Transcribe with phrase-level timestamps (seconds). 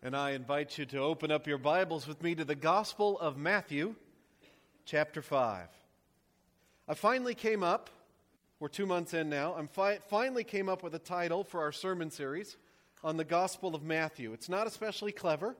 [0.00, 3.36] And I invite you to open up your Bibles with me to the Gospel of
[3.36, 3.96] Matthew,
[4.84, 5.66] chapter 5.
[6.86, 7.90] I finally came up,
[8.60, 11.72] we're two months in now, I fi- finally came up with a title for our
[11.72, 12.56] sermon series
[13.02, 14.32] on the Gospel of Matthew.
[14.32, 15.56] It's not especially clever,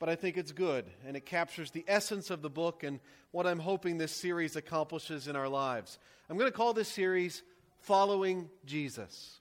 [0.00, 2.98] but I think it's good, and it captures the essence of the book and
[3.30, 6.00] what I'm hoping this series accomplishes in our lives.
[6.28, 7.44] I'm going to call this series
[7.82, 9.38] Following Jesus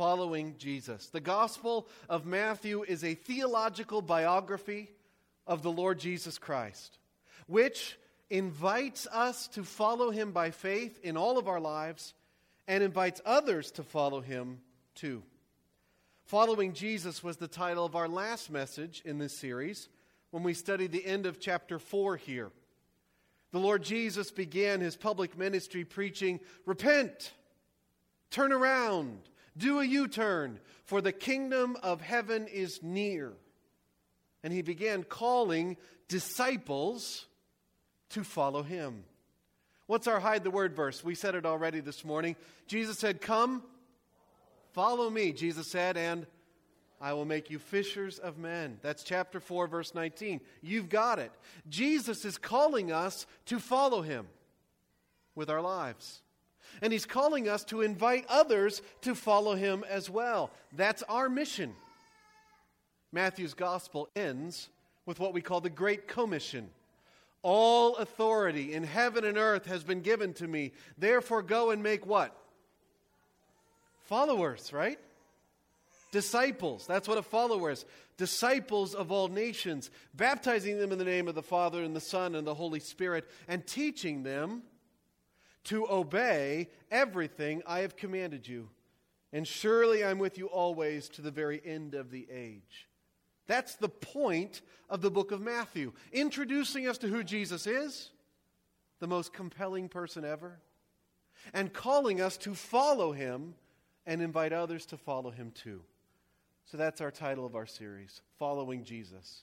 [0.00, 1.08] following Jesus.
[1.08, 4.88] The Gospel of Matthew is a theological biography
[5.46, 6.96] of the Lord Jesus Christ,
[7.46, 7.98] which
[8.30, 12.14] invites us to follow him by faith in all of our lives
[12.66, 14.62] and invites others to follow him
[14.94, 15.22] too.
[16.24, 19.90] Following Jesus was the title of our last message in this series
[20.30, 22.50] when we studied the end of chapter 4 here.
[23.52, 27.32] The Lord Jesus began his public ministry preaching, Repent,
[28.30, 29.18] turn around,
[29.60, 33.32] do a U turn, for the kingdom of heaven is near.
[34.42, 35.76] And he began calling
[36.08, 37.26] disciples
[38.10, 39.04] to follow him.
[39.86, 41.04] What's our hide the word verse?
[41.04, 42.36] We said it already this morning.
[42.66, 43.62] Jesus said, Come,
[44.72, 45.32] follow me.
[45.32, 46.26] Jesus said, and
[47.00, 48.78] I will make you fishers of men.
[48.82, 50.40] That's chapter 4, verse 19.
[50.60, 51.32] You've got it.
[51.68, 54.26] Jesus is calling us to follow him
[55.34, 56.22] with our lives.
[56.82, 60.50] And he's calling us to invite others to follow him as well.
[60.72, 61.74] That's our mission.
[63.12, 64.68] Matthew's gospel ends
[65.06, 66.70] with what we call the Great Commission.
[67.42, 70.72] All authority in heaven and earth has been given to me.
[70.98, 72.36] Therefore, go and make what?
[74.04, 74.98] Followers, right?
[76.12, 76.86] Disciples.
[76.86, 77.84] That's what a follower is.
[78.16, 82.34] Disciples of all nations, baptizing them in the name of the Father and the Son
[82.34, 84.62] and the Holy Spirit, and teaching them
[85.64, 88.68] to obey everything I have commanded you.
[89.32, 92.88] And surely I'm with you always to the very end of the age.
[93.46, 98.10] That's the point of the book of Matthew, introducing us to who Jesus is,
[99.00, 100.58] the most compelling person ever,
[101.52, 103.54] and calling us to follow him
[104.06, 105.82] and invite others to follow him too.
[106.66, 109.42] So that's our title of our series, Following Jesus.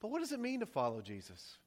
[0.00, 1.58] But what does it mean to follow Jesus?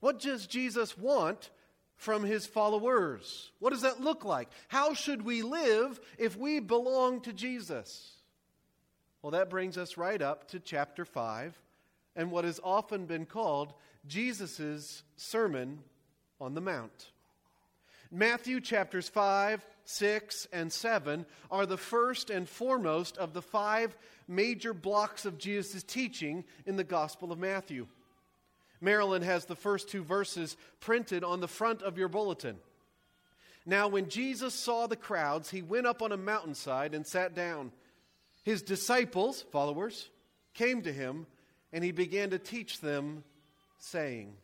[0.00, 1.50] What does Jesus want
[1.96, 3.50] from his followers?
[3.58, 4.48] What does that look like?
[4.68, 8.16] How should we live if we belong to Jesus?
[9.22, 11.60] Well, that brings us right up to chapter 5
[12.14, 13.74] and what has often been called
[14.06, 15.80] Jesus' Sermon
[16.40, 17.10] on the Mount.
[18.10, 23.96] Matthew chapters 5, 6, and 7 are the first and foremost of the five
[24.28, 27.86] major blocks of Jesus' teaching in the Gospel of Matthew.
[28.80, 32.56] Marilyn has the first two verses printed on the front of your bulletin.
[33.64, 37.72] Now, when Jesus saw the crowds, he went up on a mountainside and sat down.
[38.44, 40.08] His disciples, followers,
[40.54, 41.26] came to him,
[41.72, 43.24] and he began to teach them,
[43.78, 44.34] saying,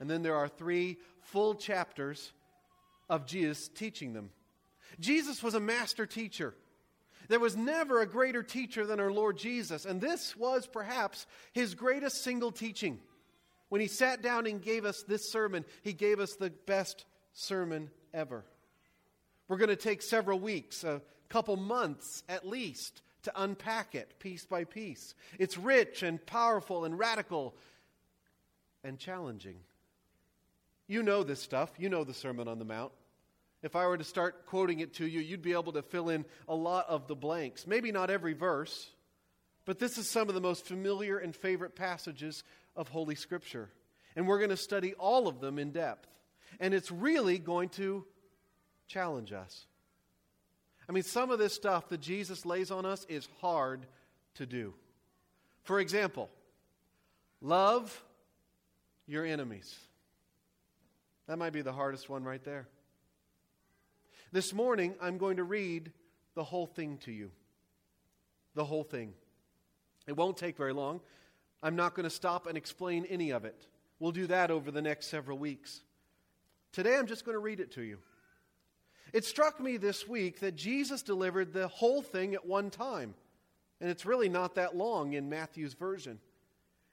[0.00, 2.32] and then there are three full chapters
[3.08, 4.30] of Jesus teaching them.
[5.00, 6.54] Jesus was a master teacher.
[7.28, 11.74] There was never a greater teacher than our Lord Jesus, and this was perhaps his
[11.74, 13.00] greatest single teaching.
[13.68, 17.90] When he sat down and gave us this sermon, he gave us the best sermon
[18.14, 18.44] ever.
[19.48, 24.44] We're going to take several weeks, a couple months at least, to unpack it piece
[24.44, 25.14] by piece.
[25.38, 27.54] It's rich and powerful and radical
[28.84, 29.56] and challenging.
[30.86, 31.70] You know this stuff.
[31.78, 32.92] You know the Sermon on the Mount.
[33.62, 36.24] If I were to start quoting it to you, you'd be able to fill in
[36.48, 37.66] a lot of the blanks.
[37.66, 38.88] Maybe not every verse,
[39.68, 42.42] but this is some of the most familiar and favorite passages
[42.74, 43.68] of Holy Scripture.
[44.16, 46.08] And we're going to study all of them in depth.
[46.58, 48.06] And it's really going to
[48.86, 49.66] challenge us.
[50.88, 53.84] I mean, some of this stuff that Jesus lays on us is hard
[54.36, 54.72] to do.
[55.64, 56.30] For example,
[57.42, 58.02] love
[59.06, 59.78] your enemies.
[61.26, 62.66] That might be the hardest one right there.
[64.32, 65.92] This morning, I'm going to read
[66.34, 67.32] the whole thing to you.
[68.54, 69.12] The whole thing.
[70.08, 71.00] It won't take very long.
[71.62, 73.66] I'm not going to stop and explain any of it.
[74.00, 75.82] We'll do that over the next several weeks.
[76.72, 77.98] Today, I'm just going to read it to you.
[79.12, 83.14] It struck me this week that Jesus delivered the whole thing at one time.
[83.80, 86.18] And it's really not that long in Matthew's version.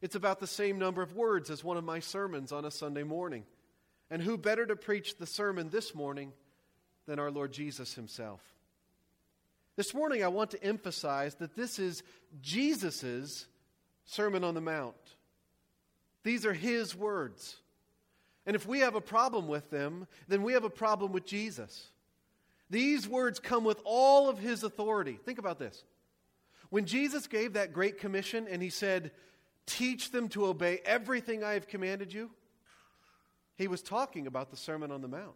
[0.01, 3.03] It's about the same number of words as one of my sermons on a Sunday
[3.03, 3.43] morning.
[4.09, 6.31] And who better to preach the sermon this morning
[7.07, 8.41] than our Lord Jesus himself?
[9.77, 12.01] This morning, I want to emphasize that this is
[12.41, 13.45] Jesus'
[14.05, 14.95] Sermon on the Mount.
[16.23, 17.57] These are his words.
[18.45, 21.89] And if we have a problem with them, then we have a problem with Jesus.
[22.69, 25.19] These words come with all of his authority.
[25.25, 25.83] Think about this.
[26.69, 29.11] When Jesus gave that great commission and he said,
[29.65, 32.29] Teach them to obey everything I have commanded you,
[33.55, 35.35] he was talking about the Sermon on the Mount,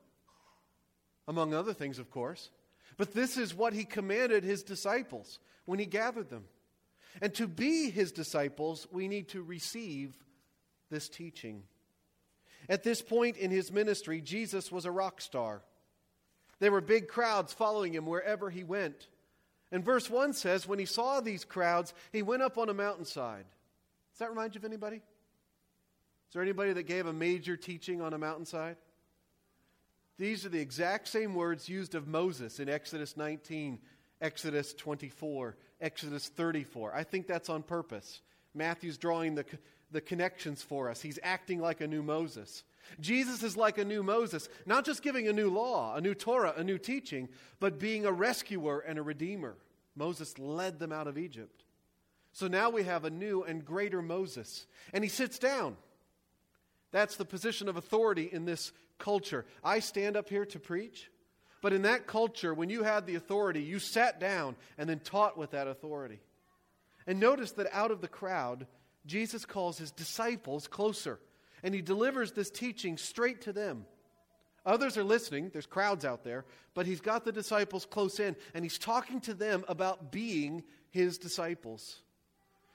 [1.27, 2.51] among other things, of course.
[2.99, 6.43] But this is what he commanded his disciples when he gathered them.
[7.21, 10.17] And to be his disciples, we need to receive
[10.91, 11.63] this teaching.
[12.67, 15.61] At this point in his ministry, Jesus was a rock star.
[16.59, 19.07] There were big crowds following him wherever he went.
[19.71, 23.45] And verse 1 says, when he saw these crowds, he went up on a mountainside.
[24.11, 24.97] Does that remind you of anybody?
[24.97, 28.75] Is there anybody that gave a major teaching on a mountainside?
[30.19, 33.79] These are the exact same words used of Moses in Exodus 19,
[34.19, 36.93] Exodus 24, Exodus 34.
[36.93, 38.19] I think that's on purpose.
[38.53, 39.45] Matthew's drawing the,
[39.91, 41.01] the connections for us.
[41.01, 42.65] He's acting like a new Moses.
[42.99, 46.53] Jesus is like a new Moses, not just giving a new law, a new Torah,
[46.57, 47.29] a new teaching,
[47.61, 49.55] but being a rescuer and a redeemer.
[49.95, 51.63] Moses led them out of Egypt.
[52.33, 54.67] So now we have a new and greater Moses.
[54.91, 55.77] And he sits down.
[56.91, 59.45] That's the position of authority in this culture.
[59.63, 61.09] I stand up here to preach,
[61.61, 65.37] but in that culture, when you had the authority, you sat down and then taught
[65.37, 66.19] with that authority.
[67.07, 68.67] And notice that out of the crowd,
[69.05, 71.19] Jesus calls his disciples closer
[71.63, 73.85] and he delivers this teaching straight to them.
[74.65, 78.63] Others are listening, there's crowds out there, but he's got the disciples close in, and
[78.63, 82.01] he's talking to them about being his disciples.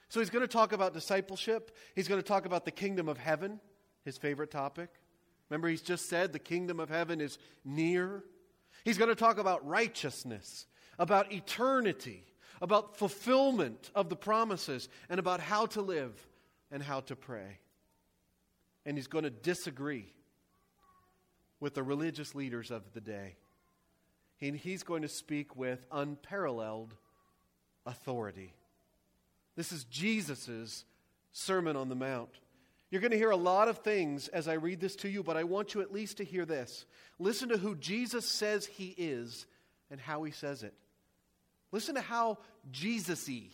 [0.09, 3.19] So he's going to talk about discipleship, he's going to talk about the kingdom of
[3.19, 3.61] heaven,
[4.05, 4.91] his favorite topic.
[5.50, 8.25] Remember, he's just said the kingdom of heaven is near.
[8.85, 10.67] He's going to talk about righteousness,
[10.99, 12.25] about eternity,
[12.61, 16.14] about fulfillment of the promises, and about how to live
[16.70, 17.58] and how to pray
[18.87, 20.06] and he's going to disagree
[21.61, 23.37] with the religious leaders of the day.
[24.41, 26.94] And he's going to speak with unparalleled
[27.87, 28.52] authority.
[29.56, 30.85] This is Jesus'
[31.32, 32.31] Sermon on the Mount.
[32.94, 35.37] You're going to hear a lot of things as I read this to you, but
[35.37, 36.85] I want you at least to hear this.
[37.19, 39.46] Listen to who Jesus says he is
[39.91, 40.75] and how he says it.
[41.73, 42.38] Listen to how
[42.70, 43.49] Jesus y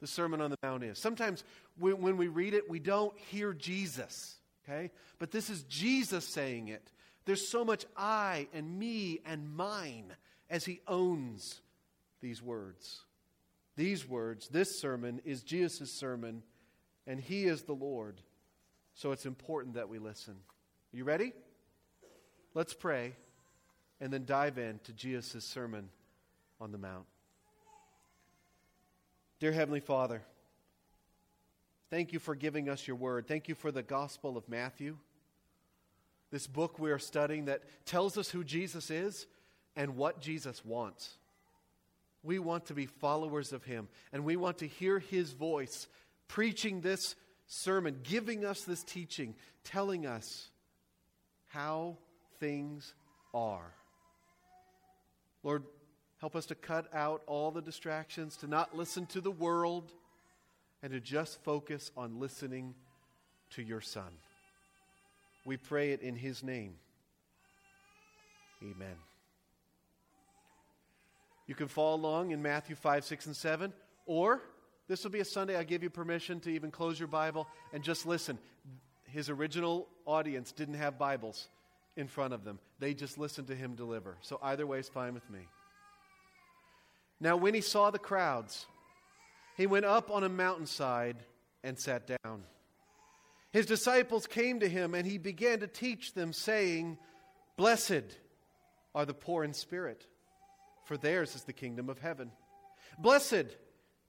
[0.00, 0.96] the Sermon on the Mount is.
[0.96, 1.42] Sometimes
[1.80, 4.36] when we read it, we don't hear Jesus
[4.68, 4.90] okay?
[5.18, 6.90] But this is Jesus saying it.
[7.24, 10.12] There's so much I and me and mine
[10.48, 11.60] as he owns
[12.20, 13.02] these words.
[13.76, 16.42] These words, this sermon is Jesus' sermon,
[17.06, 18.20] and he is the Lord.
[18.98, 20.34] So it's important that we listen.
[20.34, 21.32] Are You ready?
[22.52, 23.14] Let's pray
[24.00, 25.88] and then dive into Jesus' sermon
[26.60, 27.06] on the Mount.
[29.40, 30.22] Dear Heavenly Father,
[31.90, 33.26] Thank you for giving us your word.
[33.26, 34.98] Thank you for the Gospel of Matthew,
[36.30, 39.26] this book we are studying that tells us who Jesus is
[39.74, 41.16] and what Jesus wants.
[42.22, 45.88] We want to be followers of him, and we want to hear his voice
[46.26, 47.14] preaching this
[47.48, 49.34] sermon, giving us this teaching,
[49.64, 50.50] telling us
[51.48, 51.96] how
[52.38, 52.94] things
[53.34, 53.72] are.
[55.42, 55.64] Lord,
[56.20, 59.92] help us to cut out all the distractions, to not listen to the world
[60.82, 62.74] and to just focus on listening
[63.50, 64.10] to your Son.
[65.44, 66.74] We pray it in His name.
[68.62, 68.96] Amen.
[71.46, 73.72] You can follow along in Matthew 5, 6, and 7,
[74.04, 74.42] or
[74.88, 77.84] this will be a Sunday I give you permission to even close your Bible and
[77.84, 78.38] just listen.
[79.04, 81.48] His original audience didn't have Bibles
[81.96, 84.16] in front of them, they just listened to him deliver.
[84.22, 85.40] So either way is fine with me.
[87.20, 88.66] Now, when he saw the crowds,
[89.56, 91.16] he went up on a mountainside
[91.64, 92.44] and sat down.
[93.50, 96.98] His disciples came to him, and he began to teach them, saying,
[97.56, 98.04] Blessed
[98.94, 100.06] are the poor in spirit,
[100.84, 102.30] for theirs is the kingdom of heaven.
[102.98, 103.46] Blessed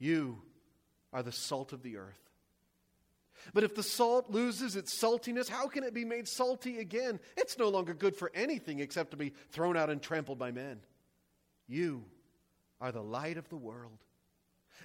[0.00, 0.42] You
[1.12, 2.18] are the salt of the earth.
[3.54, 7.20] But if the salt loses its saltiness, how can it be made salty again?
[7.36, 10.80] It's no longer good for anything except to be thrown out and trampled by men.
[11.66, 12.04] You
[12.80, 13.98] are the light of the world.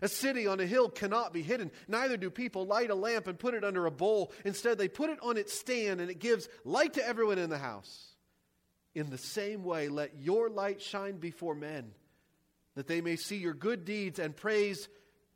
[0.01, 1.71] A city on a hill cannot be hidden.
[1.87, 4.33] Neither do people light a lamp and put it under a bowl.
[4.43, 7.57] Instead, they put it on its stand and it gives light to everyone in the
[7.57, 8.15] house.
[8.93, 11.91] In the same way, let your light shine before men,
[12.75, 14.87] that they may see your good deeds and praise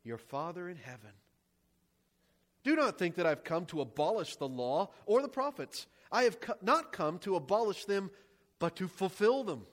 [0.04, 1.12] your Father in heaven.
[2.64, 5.88] Do not think that I've come to abolish the law or the prophets.
[6.12, 8.12] I have co- not come to abolish them,
[8.60, 9.66] but to fulfill them.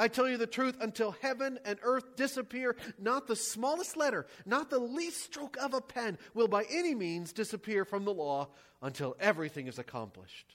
[0.00, 4.70] I tell you the truth, until heaven and earth disappear, not the smallest letter, not
[4.70, 8.48] the least stroke of a pen will by any means disappear from the law
[8.80, 10.54] until everything is accomplished.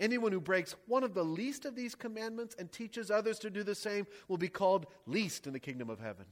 [0.00, 3.62] Anyone who breaks one of the least of these commandments and teaches others to do
[3.62, 6.26] the same will be called least in the kingdom of heaven.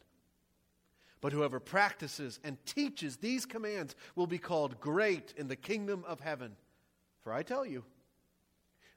[1.27, 6.21] But whoever practices and teaches these commands will be called great in the kingdom of
[6.21, 6.55] heaven.
[7.25, 7.83] For I tell you,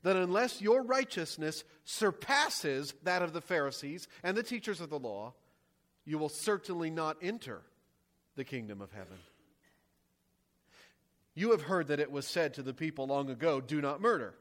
[0.03, 5.33] that unless your righteousness surpasses that of the Pharisees and the teachers of the law,
[6.05, 7.63] you will certainly not enter
[8.36, 9.17] the kingdom of heaven.
[11.33, 14.36] You have heard that it was said to the people long ago, Do not murder,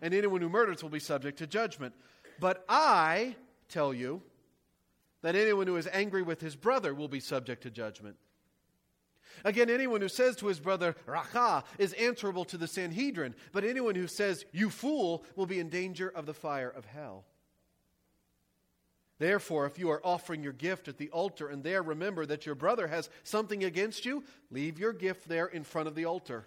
[0.00, 1.92] and anyone who murders will be subject to judgment.
[2.40, 3.36] But I
[3.68, 4.22] tell you
[5.22, 8.16] that anyone who is angry with his brother will be subject to judgment.
[9.44, 13.94] Again, anyone who says to his brother, Racha, is answerable to the Sanhedrin, but anyone
[13.94, 17.24] who says, You fool, will be in danger of the fire of hell.
[19.18, 22.56] Therefore, if you are offering your gift at the altar and there remember that your
[22.56, 26.44] brother has something against you, leave your gift there in front of the altar.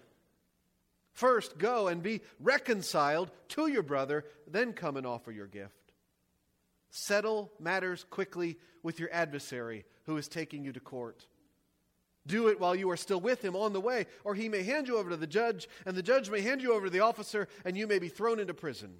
[1.12, 5.85] First, go and be reconciled to your brother, then come and offer your gift.
[6.90, 11.26] Settle matters quickly with your adversary who is taking you to court.
[12.26, 14.88] Do it while you are still with him on the way, or he may hand
[14.88, 17.48] you over to the judge, and the judge may hand you over to the officer,
[17.64, 18.96] and you may be thrown into prison.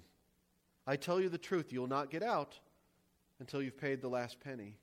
[0.85, 2.57] I tell you the truth, you will not get out
[3.39, 4.75] until you've paid the last penny.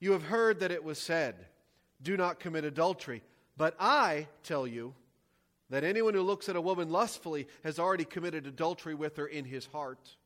[0.00, 1.36] You have heard that it was said,
[2.02, 3.22] Do not commit adultery.
[3.56, 4.94] But I tell you
[5.68, 9.44] that anyone who looks at a woman lustfully has already committed adultery with her in
[9.44, 10.16] his heart.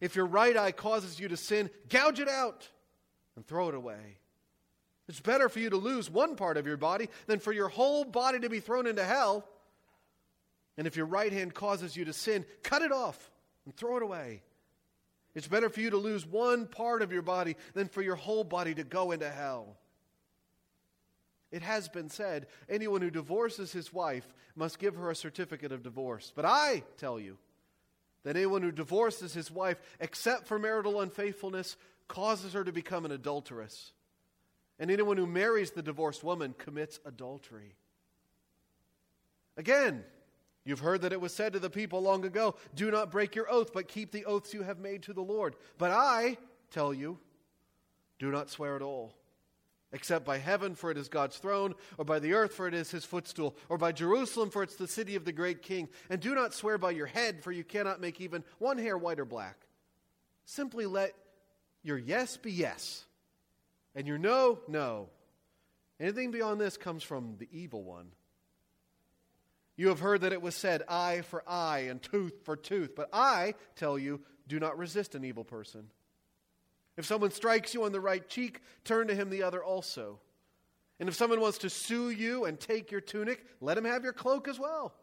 [0.00, 2.68] If your right eye causes you to sin, gouge it out
[3.34, 4.18] and throw it away.
[5.08, 8.04] It's better for you to lose one part of your body than for your whole
[8.04, 9.48] body to be thrown into hell.
[10.76, 13.30] And if your right hand causes you to sin, cut it off
[13.64, 14.42] and throw it away.
[15.34, 18.42] It's better for you to lose one part of your body than for your whole
[18.42, 19.76] body to go into hell.
[21.52, 24.26] It has been said anyone who divorces his wife
[24.56, 26.32] must give her a certificate of divorce.
[26.34, 27.38] But I tell you
[28.26, 31.76] that anyone who divorces his wife, except for marital unfaithfulness,
[32.08, 33.92] causes her to become an adulteress.
[34.80, 37.76] And anyone who marries the divorced woman commits adultery.
[39.56, 40.02] Again,
[40.64, 43.48] you've heard that it was said to the people long ago do not break your
[43.48, 45.54] oath, but keep the oaths you have made to the Lord.
[45.78, 46.36] But I
[46.72, 47.20] tell you,
[48.18, 49.14] do not swear at all,
[49.96, 52.90] except by heaven, for it is God's throne, or by the earth, for it is
[52.90, 55.88] his footstool, or by Jerusalem, for it's the city of the great king.
[56.10, 59.18] And do not swear by your head, for you cannot make even one hair white
[59.18, 59.56] or black.
[60.44, 61.14] Simply let
[61.82, 63.06] your yes be yes
[63.94, 65.08] and your no, no.
[65.98, 68.08] Anything beyond this comes from the evil one.
[69.76, 72.94] You have heard that it was said, eye for eye and tooth for tooth.
[72.94, 75.88] But I tell you, do not resist an evil person.
[76.96, 80.18] If someone strikes you on the right cheek, turn to him the other also.
[80.98, 84.14] And if someone wants to sue you and take your tunic, let him have your
[84.14, 84.94] cloak as well.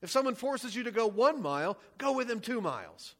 [0.00, 3.14] If someone forces you to go one mile, go with him two miles.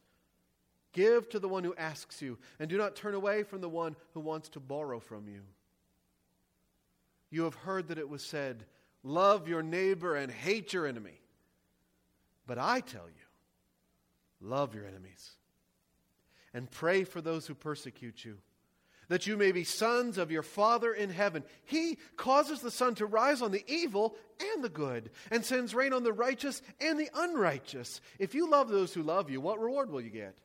[0.93, 3.95] Give to the one who asks you, and do not turn away from the one
[4.13, 5.41] who wants to borrow from you.
[7.29, 8.65] You have heard that it was said,
[9.03, 11.21] Love your neighbor and hate your enemy.
[12.47, 15.35] But I tell you, love your enemies
[16.53, 18.37] and pray for those who persecute you,
[19.07, 21.43] that you may be sons of your Father in heaven.
[21.65, 24.15] He causes the sun to rise on the evil
[24.53, 28.01] and the good, and sends rain on the righteous and the unrighteous.
[28.19, 30.35] If you love those who love you, what reward will you get?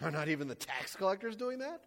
[0.00, 1.82] Are not even the tax collectors doing that?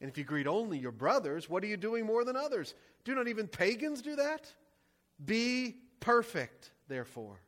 [0.00, 2.74] And if you greet only your brothers, what are you doing more than others?
[3.04, 4.52] Do not even pagans do that?
[5.24, 7.38] Be perfect, therefore,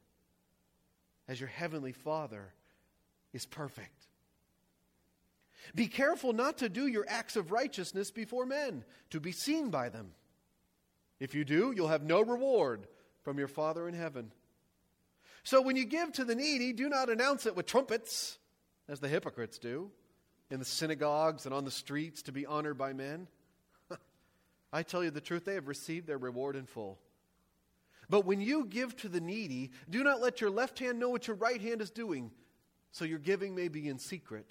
[1.27, 2.53] as your heavenly Father
[3.33, 4.07] is perfect.
[5.75, 9.89] Be careful not to do your acts of righteousness before men, to be seen by
[9.89, 10.13] them.
[11.21, 12.87] If you do, you'll have no reward
[13.23, 14.33] from your Father in heaven.
[15.43, 18.39] So when you give to the needy, do not announce it with trumpets
[18.89, 19.91] as the hypocrites do,
[20.51, 23.27] in the synagogues and on the streets to be honored by men.
[24.73, 26.99] I tell you the truth, they have received their reward in full.
[28.11, 31.27] But when you give to the needy, do not let your left hand know what
[31.27, 32.31] your right hand is doing,
[32.93, 34.51] so your giving may be in secret.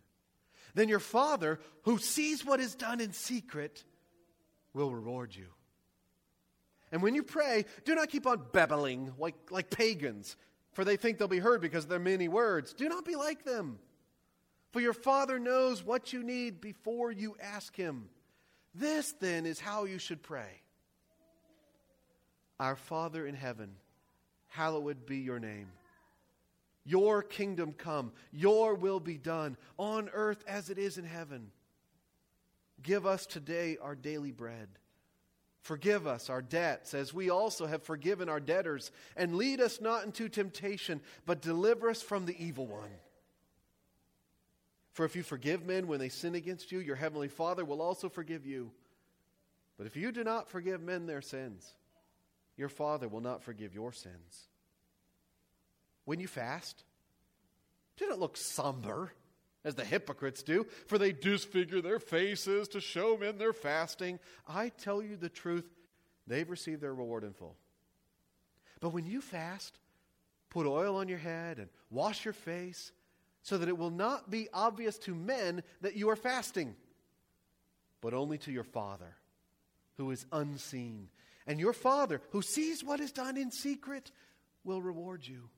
[0.73, 3.83] Then your Father, who sees what is done in secret,
[4.73, 5.47] will reward you.
[6.91, 10.35] And when you pray, do not keep on babbling like, like pagans,
[10.73, 12.73] for they think they'll be heard because of their many words.
[12.73, 13.79] Do not be like them,
[14.71, 18.09] for your Father knows what you need before you ask Him.
[18.73, 20.61] This then is how you should pray
[22.59, 23.75] Our Father in heaven,
[24.47, 25.67] hallowed be your name.
[26.83, 31.51] Your kingdom come, your will be done on earth as it is in heaven.
[32.81, 34.67] Give us today our daily bread.
[35.61, 38.91] Forgive us our debts as we also have forgiven our debtors.
[39.15, 42.89] And lead us not into temptation, but deliver us from the evil one.
[44.93, 48.09] For if you forgive men when they sin against you, your heavenly Father will also
[48.09, 48.71] forgive you.
[49.77, 51.73] But if you do not forgive men their sins,
[52.57, 54.47] your Father will not forgive your sins.
[56.05, 56.83] When you fast,
[58.09, 59.13] not look somber
[59.63, 64.19] as the hypocrites do, for they disfigure their faces to show men they're fasting.
[64.47, 65.65] I tell you the truth,
[66.25, 67.55] they've received their reward in full.
[68.79, 69.77] But when you fast,
[70.49, 72.91] put oil on your head and wash your face
[73.43, 76.75] so that it will not be obvious to men that you are fasting,
[78.01, 79.15] but only to your Father
[79.97, 81.09] who is unseen.
[81.45, 84.11] And your Father who sees what is done in secret
[84.63, 85.49] will reward you.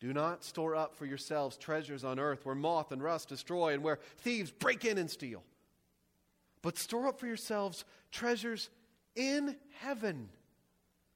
[0.00, 3.82] Do not store up for yourselves treasures on earth where moth and rust destroy and
[3.84, 5.42] where thieves break in and steal.
[6.62, 8.70] But store up for yourselves treasures
[9.14, 10.30] in heaven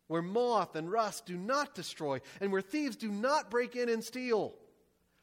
[0.06, 4.04] where moth and rust do not destroy and where thieves do not break in and
[4.04, 4.54] steal.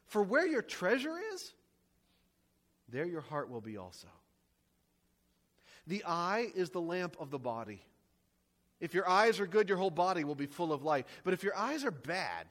[0.06, 1.54] For where your treasure is,
[2.88, 4.08] there your heart will be also.
[5.86, 7.84] The eye is the lamp of the body.
[8.80, 11.06] If your eyes are good, your whole body will be full of light.
[11.22, 12.46] But if your eyes are bad,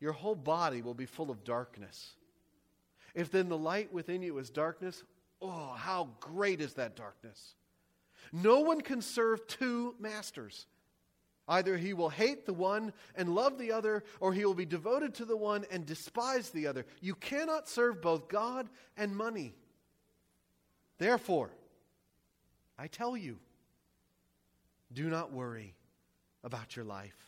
[0.00, 2.14] your whole body will be full of darkness.
[3.14, 5.02] If then the light within you is darkness,
[5.42, 7.54] oh, how great is that darkness!
[8.32, 10.66] No one can serve two masters.
[11.48, 15.14] Either he will hate the one and love the other, or he will be devoted
[15.14, 16.84] to the one and despise the other.
[17.00, 19.54] You cannot serve both God and money.
[20.98, 21.50] Therefore,
[22.78, 23.38] I tell you,
[24.92, 25.74] do not worry
[26.44, 27.27] about your life.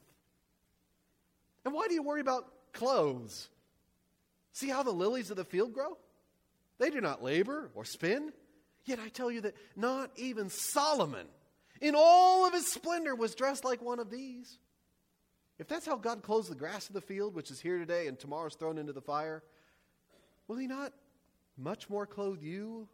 [1.65, 3.49] And why do you worry about clothes?
[4.53, 5.97] See how the lilies of the field grow?
[6.79, 8.31] They do not labor or spin.
[8.85, 11.27] Yet I tell you that not even Solomon,
[11.79, 14.57] in all of his splendor, was dressed like one of these.
[15.59, 18.17] If that's how God clothes the grass of the field, which is here today and
[18.17, 19.43] tomorrow is thrown into the fire,
[20.47, 20.91] will He not
[21.55, 22.87] much more clothe you,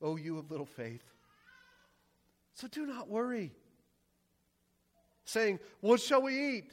[0.00, 1.02] O you of little faith?
[2.54, 3.50] So do not worry,
[5.24, 6.72] saying, What shall we eat?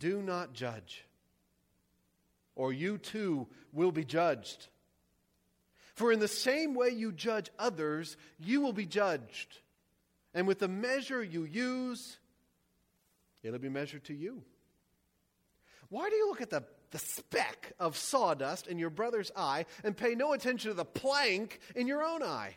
[0.00, 1.04] Do not judge,
[2.56, 4.66] or you too will be judged.
[5.94, 9.58] For in the same way you judge others, you will be judged.
[10.32, 12.18] And with the measure you use,
[13.42, 14.42] it'll be measured to you.
[15.90, 19.94] Why do you look at the, the speck of sawdust in your brother's eye and
[19.94, 22.56] pay no attention to the plank in your own eye?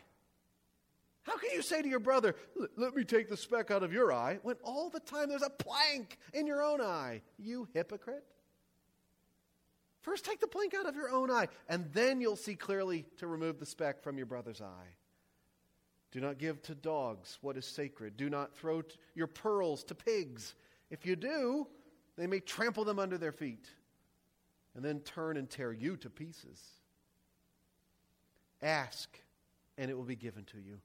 [1.24, 2.36] How can you say to your brother,
[2.76, 5.50] Let me take the speck out of your eye, when all the time there's a
[5.50, 7.22] plank in your own eye?
[7.38, 8.24] You hypocrite.
[10.02, 13.26] First, take the plank out of your own eye, and then you'll see clearly to
[13.26, 14.96] remove the speck from your brother's eye.
[16.12, 18.16] Do not give to dogs what is sacred.
[18.16, 20.54] Do not throw t- your pearls to pigs.
[20.90, 21.66] If you do,
[22.16, 23.66] they may trample them under their feet
[24.76, 26.60] and then turn and tear you to pieces.
[28.62, 29.18] Ask,
[29.78, 30.78] and it will be given to you.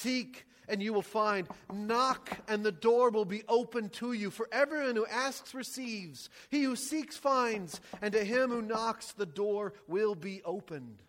[0.00, 1.46] Seek, and you will find.
[1.72, 4.30] Knock, and the door will be opened to you.
[4.30, 6.28] For everyone who asks receives.
[6.50, 11.02] He who seeks finds, and to him who knocks, the door will be opened.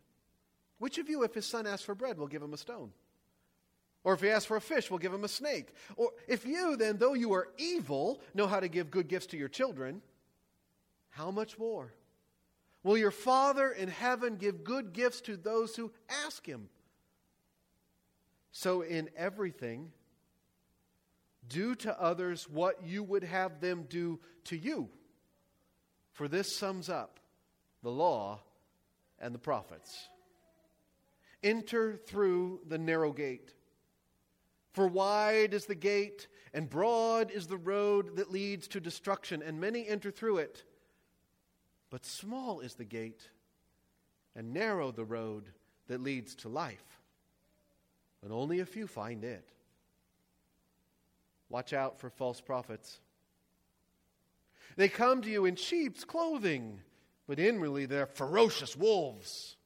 [0.77, 2.91] Which of you, if his son asks for bread, will give him a stone?
[4.03, 5.73] Or if he asks for a fish, we'll give him a snake.
[5.95, 9.37] Or if you, then, though you are evil, know how to give good gifts to
[9.37, 10.03] your children,
[11.09, 11.91] how much more?
[12.83, 15.91] Will your Father in heaven give good gifts to those who
[16.25, 16.69] ask him?
[18.57, 19.91] So, in everything,
[21.45, 24.87] do to others what you would have them do to you.
[26.13, 27.19] For this sums up
[27.83, 28.39] the law
[29.19, 30.07] and the prophets.
[31.43, 33.53] Enter through the narrow gate.
[34.71, 39.59] For wide is the gate, and broad is the road that leads to destruction, and
[39.59, 40.63] many enter through it.
[41.89, 43.27] But small is the gate,
[44.33, 45.49] and narrow the road
[45.89, 47.01] that leads to life,
[48.25, 49.47] and only a few find it.
[51.47, 52.99] Watch out for false prophets.
[54.75, 56.81] They come to you in sheep's clothing,
[57.27, 59.57] but inwardly they're ferocious wolves.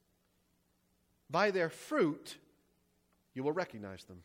[1.31, 2.37] By their fruit,
[3.33, 4.23] you will recognize them.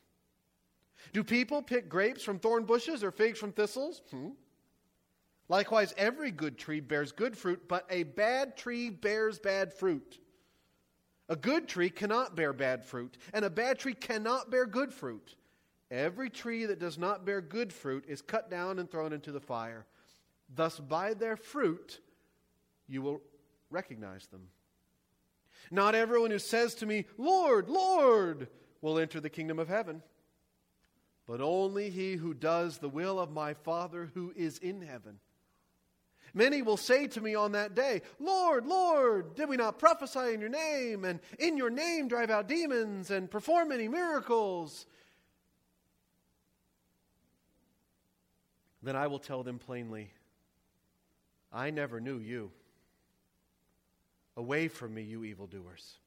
[1.12, 4.02] Do people pick grapes from thorn bushes or figs from thistles?
[4.10, 4.30] Hmm.
[5.48, 10.18] Likewise, every good tree bears good fruit, but a bad tree bears bad fruit.
[11.28, 15.34] A good tree cannot bear bad fruit, and a bad tree cannot bear good fruit.
[15.90, 19.40] Every tree that does not bear good fruit is cut down and thrown into the
[19.40, 19.86] fire.
[20.54, 22.00] Thus, by their fruit,
[22.86, 23.22] you will
[23.70, 24.48] recognize them.
[25.70, 28.48] Not everyone who says to me, Lord, Lord,
[28.82, 30.02] will enter the kingdom of heaven
[31.26, 35.18] but only he who does the will of my Father who is in heaven.
[36.34, 40.40] Many will say to me on that day, Lord, Lord, did we not prophesy in
[40.40, 44.86] your name, and in your name drive out demons, and perform many miracles?
[48.82, 50.10] Then I will tell them plainly,
[51.52, 52.50] I never knew you.
[54.36, 55.98] Away from me, you evildoers.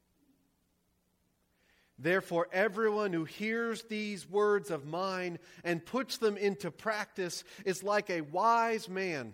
[1.97, 8.09] Therefore, everyone who hears these words of mine and puts them into practice is like
[8.09, 9.33] a wise man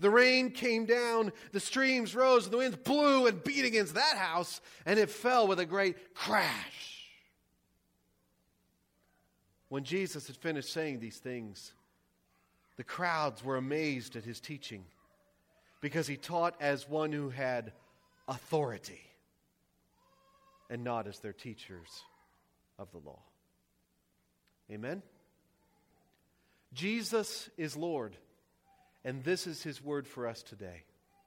[0.00, 4.16] The rain came down, the streams rose, and the winds blew and beat against that
[4.16, 7.10] house, and it fell with a great crash.
[9.68, 11.72] When Jesus had finished saying these things,
[12.76, 14.84] the crowds were amazed at his teaching
[15.80, 17.72] because he taught as one who had
[18.26, 19.00] authority
[20.70, 22.02] and not as their teachers
[22.78, 23.20] of the law.
[24.70, 25.02] Amen?
[26.72, 28.16] Jesus is Lord,
[29.04, 30.84] and this is his word for us today.